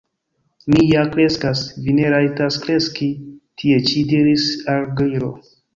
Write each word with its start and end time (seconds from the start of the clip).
"Mi 0.71 0.85
ja 0.91 1.03
kreskas." 1.15 1.61
"Vi 1.85 1.95
ne 1.99 2.09
rajtas 2.15 2.59
kreski 2.67 3.13
tie 3.61 3.81
ĉi," 3.91 4.07
diris 4.15 4.53
la 4.67 4.81
Gliro. 5.03 5.37